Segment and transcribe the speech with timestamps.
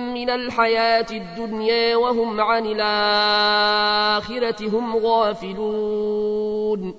[0.13, 6.95] من الحياة الدنيا وهم عن الآخرة هم غافلون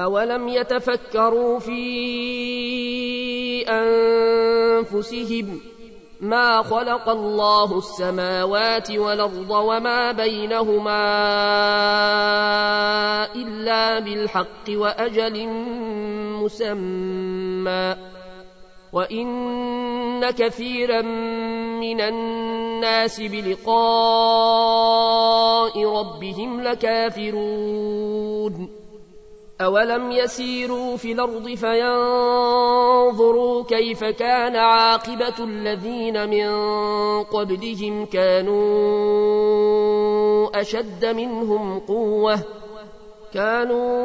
[0.00, 1.84] أولم يتفكروا في
[3.68, 5.60] أنفسهم
[6.20, 11.02] ما خلق الله السماوات والأرض وما بينهما
[13.34, 15.48] إلا بالحق وأجل
[16.42, 18.13] مسمى
[18.94, 21.02] وإن كثيرا
[21.80, 28.68] من الناس بلقاء ربهم لكافرون
[29.60, 36.50] أولم يسيروا في الأرض فينظروا كيف كان عاقبة الذين من
[37.22, 39.30] قبلهم كانوا
[40.60, 42.38] أشد منهم قوة
[43.34, 44.04] كانوا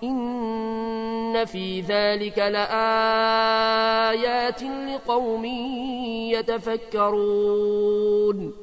[0.04, 5.46] إن في ذلك لآيات لقوم
[6.76, 8.63] يتفكرون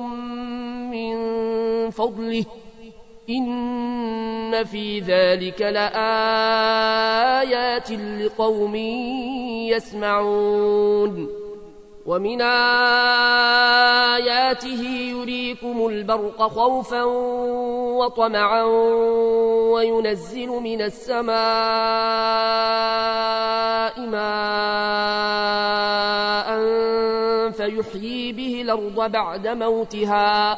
[1.91, 2.45] فضله
[3.29, 8.75] إن في ذلك لآيات لقوم
[9.85, 11.27] يسمعون
[12.05, 12.41] ومن
[14.21, 17.03] آياته يريكم البرق خوفا
[18.01, 18.63] وطمعا
[19.73, 21.31] وينزل من السماء
[24.01, 26.59] ماء
[27.51, 30.57] فيحيي به الأرض بعد موتها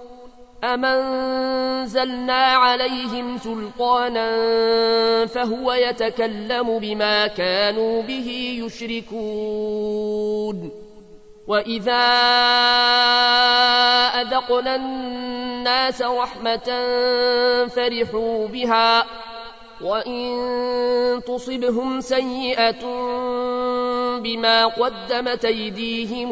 [0.63, 4.25] أمنزلنا عليهم سلطانا
[5.25, 10.71] فهو يتكلم بما كانوا به يشركون
[11.47, 12.03] وإذا
[14.21, 16.67] أذقنا الناس رحمة
[17.67, 19.05] فرحوا بها
[19.81, 20.41] وإن
[21.27, 22.85] تصبهم سيئة
[24.19, 26.31] بما قدمت أيديهم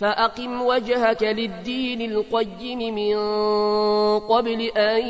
[0.00, 3.14] فأقم وجهك للدين القيم من
[4.18, 5.00] قبل أن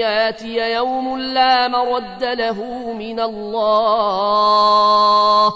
[0.00, 5.52] ياتي يوم لا مرد له من الله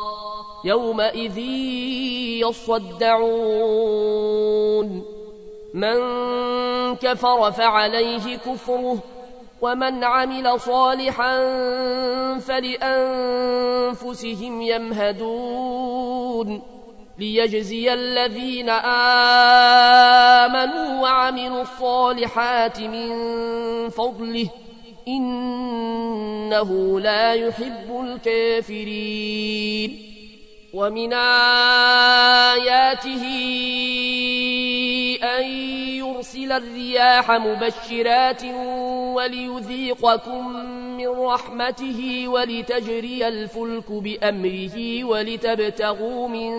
[0.65, 1.39] يومئذ
[2.49, 5.03] يصدعون
[5.75, 5.95] من
[6.97, 8.99] كفر فعليه كفره
[9.63, 11.39] ومن عمل صالحا
[12.39, 16.70] فلأنفسهم يمهدون
[17.21, 18.71] ليجزي الذين
[20.41, 23.09] آمنوا وعملوا الصالحات من
[23.89, 24.49] فضله
[25.09, 29.99] إنه لا يحب الكافرين
[30.75, 33.23] ومن آياته
[35.23, 35.45] أن
[35.89, 38.45] يرسل الرياح مبشرات
[39.17, 40.49] وليذيقكم
[40.97, 46.51] من رحمته ولتجري الفلك بأمره ولتبتغوا من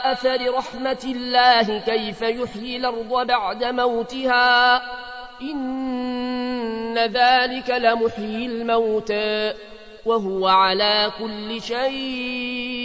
[0.04, 4.82] أثر رحمة الله كيف يحيي الأرض بعد موتها
[5.42, 9.52] إن ذلك لمحيي الموتى
[10.06, 12.81] وهو على كل شيء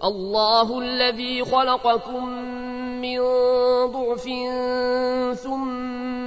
[0.04, 2.26] الله الذي خلقكم
[3.02, 3.20] من
[3.92, 4.24] ضعف
[5.44, 5.97] ثم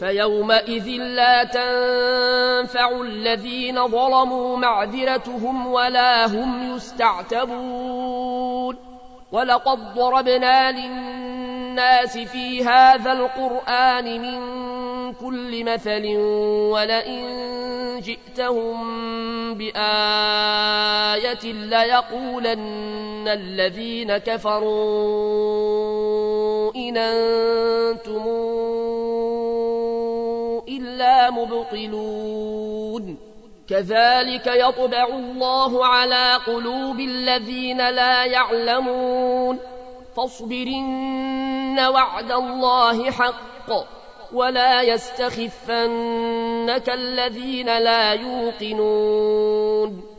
[0.00, 8.76] فيومئذ لا تنفع الذين ظلموا معذرتهم ولا هم يستعتبون
[9.32, 14.44] ولقد ضربنا للناس في هذا القرآن من
[15.14, 16.06] كل مثل
[16.72, 17.40] ولئن
[18.02, 18.84] جئتهم
[19.54, 28.49] بآية ليقولن الذين كفروا إن أنتمون
[31.00, 33.18] لا مبطلون
[33.68, 39.58] كذلك يطبع الله على قلوب الذين لا يعلمون
[40.16, 43.70] فاصبرن وعد الله حق
[44.32, 50.09] ولا يستخفنك الذين لا يوقنون